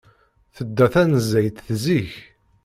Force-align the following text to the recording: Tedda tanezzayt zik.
Tedda 0.55 0.85
tanezzayt 0.93 1.57
zik. 1.83 2.11